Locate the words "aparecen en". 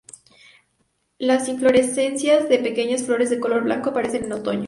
3.91-4.33